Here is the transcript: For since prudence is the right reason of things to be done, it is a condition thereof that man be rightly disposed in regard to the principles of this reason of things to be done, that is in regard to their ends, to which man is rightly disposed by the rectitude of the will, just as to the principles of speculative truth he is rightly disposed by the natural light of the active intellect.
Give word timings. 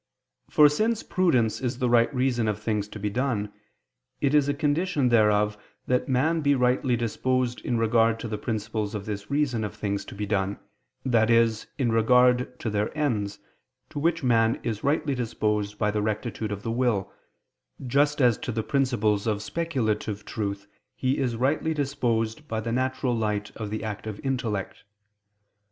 For 0.49 0.67
since 0.67 1.03
prudence 1.03 1.61
is 1.61 1.77
the 1.77 1.87
right 1.87 2.11
reason 2.11 2.47
of 2.47 2.59
things 2.59 2.87
to 2.87 2.97
be 2.97 3.11
done, 3.11 3.53
it 4.19 4.33
is 4.33 4.49
a 4.49 4.53
condition 4.55 5.09
thereof 5.09 5.59
that 5.85 6.09
man 6.09 6.41
be 6.41 6.55
rightly 6.55 6.95
disposed 6.97 7.61
in 7.61 7.77
regard 7.77 8.19
to 8.21 8.27
the 8.27 8.39
principles 8.39 8.95
of 8.95 9.05
this 9.05 9.29
reason 9.29 9.63
of 9.63 9.75
things 9.75 10.03
to 10.05 10.15
be 10.15 10.25
done, 10.25 10.57
that 11.05 11.29
is 11.29 11.67
in 11.77 11.91
regard 11.91 12.59
to 12.61 12.71
their 12.71 12.89
ends, 12.97 13.37
to 13.91 13.99
which 13.99 14.23
man 14.23 14.59
is 14.63 14.83
rightly 14.83 15.13
disposed 15.13 15.77
by 15.77 15.91
the 15.91 16.01
rectitude 16.01 16.51
of 16.51 16.63
the 16.63 16.71
will, 16.71 17.13
just 17.85 18.19
as 18.23 18.39
to 18.39 18.51
the 18.51 18.63
principles 18.63 19.27
of 19.27 19.43
speculative 19.43 20.25
truth 20.25 20.65
he 20.95 21.19
is 21.19 21.35
rightly 21.35 21.75
disposed 21.75 22.47
by 22.47 22.59
the 22.59 22.71
natural 22.71 23.15
light 23.15 23.51
of 23.55 23.69
the 23.69 23.83
active 23.83 24.19
intellect. 24.23 24.83